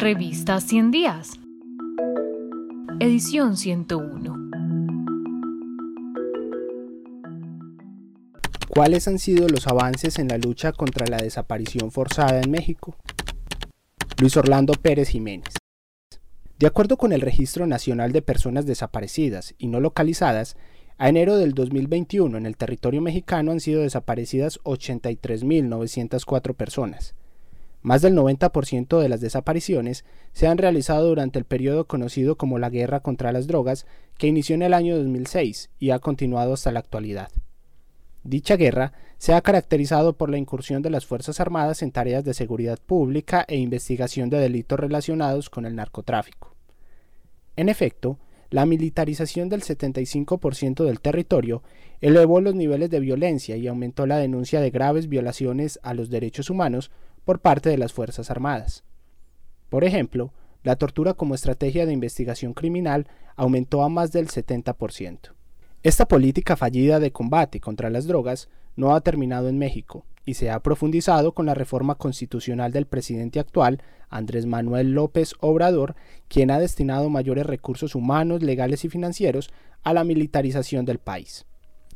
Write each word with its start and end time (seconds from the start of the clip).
Revista 0.00 0.58
100 0.62 0.92
días. 0.92 1.32
Edición 3.00 3.58
101. 3.58 4.50
¿Cuáles 8.70 9.06
han 9.08 9.18
sido 9.18 9.46
los 9.46 9.66
avances 9.66 10.18
en 10.18 10.28
la 10.28 10.38
lucha 10.38 10.72
contra 10.72 11.06
la 11.06 11.18
desaparición 11.18 11.90
forzada 11.92 12.40
en 12.40 12.50
México? 12.50 12.96
Luis 14.18 14.38
Orlando 14.38 14.72
Pérez 14.72 15.10
Jiménez. 15.10 15.52
De 16.58 16.66
acuerdo 16.66 16.96
con 16.96 17.12
el 17.12 17.20
Registro 17.20 17.66
Nacional 17.66 18.12
de 18.12 18.22
Personas 18.22 18.64
Desaparecidas 18.64 19.54
y 19.58 19.66
No 19.66 19.80
Localizadas, 19.80 20.56
a 20.96 21.10
enero 21.10 21.36
del 21.36 21.52
2021 21.52 22.38
en 22.38 22.46
el 22.46 22.56
territorio 22.56 23.02
mexicano 23.02 23.52
han 23.52 23.60
sido 23.60 23.82
desaparecidas 23.82 24.60
83.904 24.60 26.54
personas. 26.54 27.14
Más 27.82 28.02
del 28.02 28.14
90% 28.14 29.00
de 29.00 29.08
las 29.08 29.20
desapariciones 29.20 30.04
se 30.32 30.46
han 30.46 30.58
realizado 30.58 31.08
durante 31.08 31.38
el 31.38 31.46
periodo 31.46 31.86
conocido 31.86 32.36
como 32.36 32.58
la 32.58 32.68
Guerra 32.68 33.00
contra 33.00 33.32
las 33.32 33.46
Drogas, 33.46 33.86
que 34.18 34.26
inició 34.26 34.54
en 34.54 34.62
el 34.62 34.74
año 34.74 34.96
2006 34.96 35.70
y 35.78 35.90
ha 35.90 35.98
continuado 35.98 36.52
hasta 36.52 36.72
la 36.72 36.80
actualidad. 36.80 37.30
Dicha 38.22 38.56
guerra 38.56 38.92
se 39.16 39.32
ha 39.32 39.40
caracterizado 39.40 40.12
por 40.12 40.28
la 40.28 40.36
incursión 40.36 40.82
de 40.82 40.90
las 40.90 41.06
Fuerzas 41.06 41.40
Armadas 41.40 41.82
en 41.82 41.90
tareas 41.90 42.22
de 42.22 42.34
seguridad 42.34 42.78
pública 42.78 43.46
e 43.48 43.56
investigación 43.56 44.28
de 44.28 44.38
delitos 44.38 44.78
relacionados 44.78 45.48
con 45.48 45.64
el 45.64 45.74
narcotráfico. 45.74 46.54
En 47.56 47.70
efecto, 47.70 48.18
la 48.50 48.66
militarización 48.66 49.48
del 49.48 49.62
75% 49.62 50.84
del 50.84 51.00
territorio 51.00 51.62
elevó 52.00 52.40
los 52.40 52.54
niveles 52.54 52.90
de 52.90 53.00
violencia 53.00 53.56
y 53.56 53.68
aumentó 53.68 54.06
la 54.06 54.18
denuncia 54.18 54.60
de 54.60 54.70
graves 54.70 55.08
violaciones 55.08 55.78
a 55.82 55.94
los 55.94 56.10
derechos 56.10 56.50
humanos 56.50 56.90
por 57.24 57.40
parte 57.40 57.70
de 57.70 57.78
las 57.78 57.92
Fuerzas 57.92 58.30
Armadas. 58.30 58.84
Por 59.68 59.84
ejemplo, 59.84 60.32
la 60.62 60.76
tortura 60.76 61.14
como 61.14 61.34
estrategia 61.34 61.86
de 61.86 61.92
investigación 61.92 62.52
criminal 62.52 63.06
aumentó 63.36 63.82
a 63.82 63.88
más 63.88 64.12
del 64.12 64.28
70%. 64.28 65.32
Esta 65.82 66.06
política 66.06 66.56
fallida 66.56 67.00
de 67.00 67.12
combate 67.12 67.60
contra 67.60 67.88
las 67.88 68.06
drogas 68.06 68.48
no 68.76 68.94
ha 68.94 69.00
terminado 69.00 69.48
en 69.48 69.58
México 69.58 70.04
y 70.26 70.34
se 70.34 70.50
ha 70.50 70.60
profundizado 70.60 71.32
con 71.32 71.46
la 71.46 71.54
reforma 71.54 71.94
constitucional 71.94 72.72
del 72.72 72.86
presidente 72.86 73.40
actual, 73.40 73.82
Andrés 74.10 74.44
Manuel 74.44 74.92
López 74.92 75.34
Obrador, 75.40 75.96
quien 76.28 76.50
ha 76.50 76.58
destinado 76.58 77.08
mayores 77.08 77.46
recursos 77.46 77.94
humanos, 77.94 78.42
legales 78.42 78.84
y 78.84 78.88
financieros 78.90 79.50
a 79.82 79.94
la 79.94 80.04
militarización 80.04 80.84
del 80.84 80.98
país. 80.98 81.46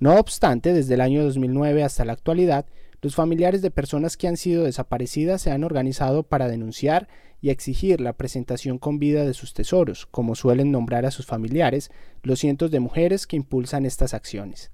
No 0.00 0.18
obstante, 0.18 0.72
desde 0.72 0.94
el 0.94 1.00
año 1.00 1.22
2009 1.22 1.84
hasta 1.84 2.04
la 2.04 2.14
actualidad, 2.14 2.66
los 3.04 3.16
familiares 3.16 3.60
de 3.60 3.70
personas 3.70 4.16
que 4.16 4.28
han 4.28 4.38
sido 4.38 4.64
desaparecidas 4.64 5.42
se 5.42 5.50
han 5.50 5.62
organizado 5.62 6.22
para 6.22 6.48
denunciar 6.48 7.06
y 7.42 7.50
exigir 7.50 8.00
la 8.00 8.14
presentación 8.14 8.78
con 8.78 8.98
vida 8.98 9.26
de 9.26 9.34
sus 9.34 9.52
tesoros, 9.52 10.06
como 10.06 10.34
suelen 10.34 10.72
nombrar 10.72 11.04
a 11.04 11.10
sus 11.10 11.26
familiares 11.26 11.90
los 12.22 12.38
cientos 12.38 12.70
de 12.70 12.80
mujeres 12.80 13.26
que 13.26 13.36
impulsan 13.36 13.84
estas 13.84 14.14
acciones. 14.14 14.70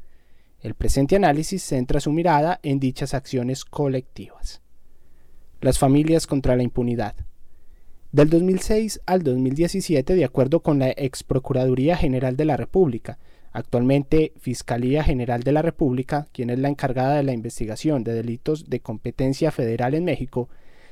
El 0.61 0.75
presente 0.75 1.17
análisis 1.17 1.65
centra 1.65 1.99
su 1.99 2.13
mirada 2.13 2.61
en 2.63 2.79
dichas 2.79 3.15
acciones 3.15 3.65
colectivas. 3.65 4.63
Las 5.61 5.81
familias 5.81 6.29
contra 6.29 6.55
la 6.55 6.63
impunidad. 6.63 7.17
Del 8.13 8.31
2006 8.31 9.01
al 9.07 9.25
2017, 9.25 10.15
de 10.15 10.25
acuerdo 10.25 10.61
con 10.61 10.79
la 10.79 10.91
Ex 10.91 11.25
Procuraduría 11.25 11.97
General 11.97 12.37
de 12.37 12.45
la 12.45 12.57
República, 12.57 13.19
Actualmente, 13.53 14.33
Fiscalía 14.39 15.03
General 15.03 15.43
de 15.43 15.53
la 15.53 15.63
República, 15.63 16.29
quien 16.33 16.51
es 16.51 16.59
la 16.59 16.69
encargada 16.69 17.17
de 17.17 17.25
la 17.25 17.33
investigación 17.33 18.05
de 18.05 18.15
delitos 18.15 18.71
de 18.71 18.81
competencia 18.81 19.51
federal 19.51 19.95
en 19.95 20.05
México, 20.05 20.49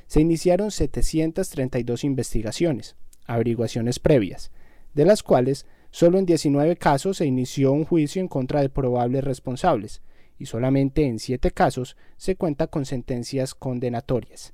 se 0.07 0.21
iniciaron 0.21 0.71
732 0.71 2.03
investigaciones, 2.03 2.97
averiguaciones 3.27 3.99
previas, 3.99 4.51
de 4.93 5.05
las 5.05 5.23
cuales 5.23 5.67
solo 5.91 6.19
en 6.19 6.25
19 6.25 6.75
casos 6.75 7.17
se 7.17 7.25
inició 7.25 7.71
un 7.71 7.85
juicio 7.85 8.21
en 8.21 8.27
contra 8.27 8.61
de 8.61 8.69
probables 8.69 9.23
responsables, 9.23 10.01
y 10.37 10.45
solamente 10.45 11.05
en 11.05 11.19
7 11.19 11.51
casos 11.51 11.95
se 12.17 12.35
cuenta 12.35 12.67
con 12.67 12.85
sentencias 12.85 13.53
condenatorias. 13.55 14.53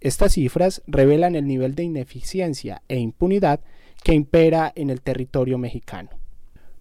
Estas 0.00 0.32
cifras 0.32 0.82
revelan 0.86 1.36
el 1.36 1.46
nivel 1.46 1.74
de 1.74 1.84
ineficiencia 1.84 2.82
e 2.88 2.98
impunidad 2.98 3.60
que 4.02 4.14
impera 4.14 4.72
en 4.74 4.90
el 4.90 5.00
territorio 5.00 5.58
mexicano. 5.58 6.10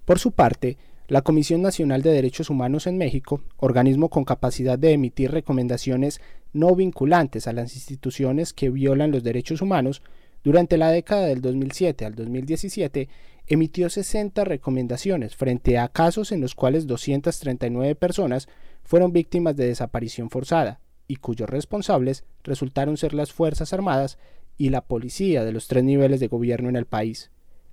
Por 0.06 0.20
su 0.20 0.32
parte, 0.32 0.78
la 1.08 1.22
Comisión 1.22 1.62
Nacional 1.62 2.02
de 2.02 2.12
Derechos 2.12 2.50
Humanos 2.50 2.88
en 2.88 2.98
México, 2.98 3.42
organismo 3.58 4.10
con 4.10 4.24
capacidad 4.24 4.78
de 4.78 4.92
emitir 4.92 5.32
recomendaciones 5.32 6.22
no 6.54 6.76
vinculantes 6.76 7.48
a 7.48 7.54
las 7.54 7.76
instituciones 7.76 8.54
que 8.54 8.70
violan 8.70 9.12
los 9.12 9.24
derechos 9.24 9.62
humanos, 9.62 10.02
durante 10.44 10.78
la 10.78 10.92
década 10.92 11.26
del 11.26 11.42
2007 11.42 12.06
al 12.06 12.14
2017 12.14 13.10
emitió 13.48 13.90
60 13.90 14.44
recomendaciones 14.44 15.36
frente 15.36 15.80
a 15.80 15.88
casos 15.88 16.32
en 16.32 16.42
los 16.42 16.54
cuales 16.54 16.86
239 16.86 17.96
personas 17.96 18.48
fueron 18.84 19.12
víctimas 19.12 19.56
de 19.56 19.66
desaparición 19.66 20.30
forzada 20.30 20.80
y 21.08 21.16
cuyos 21.18 21.50
responsables 21.50 22.24
resultaron 22.44 22.98
ser 22.98 23.16
las 23.16 23.34
Fuerzas 23.34 23.74
Armadas 23.74 24.20
y 24.58 24.70
la 24.70 24.82
policía 24.82 25.44
de 25.44 25.52
los 25.52 25.68
tres 25.68 25.84
niveles 25.84 26.20
de 26.20 26.28
gobierno 26.28 26.70
en 26.70 26.76
el 26.76 26.86
país. 26.86 27.32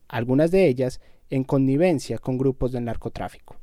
Algunas 0.09 0.50
de 0.50 0.66
ellas 0.66 1.00
en 1.32 1.44
connivencia 1.44 2.19
con 2.19 2.37
grupos 2.37 2.72
del 2.72 2.84
narcotráfico. 2.84 3.56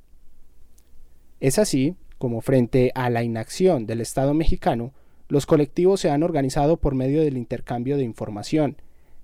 Es 1.40 1.59
así 1.59 1.96
como 2.18 2.41
frente 2.41 2.91
a 2.96 3.12
la 3.12 3.24
inacción 3.24 3.85
del 3.85 4.02
Estado 4.02 4.34
mexicano, 4.34 4.91
los 5.28 5.46
colectivos 5.46 6.02
se 6.02 6.09
han 6.09 6.24
organizado 6.24 6.78
por 6.78 6.96
medio 6.96 7.22
del 7.22 7.38
intercambio 7.38 7.96
de 7.96 8.03
información, 8.03 8.78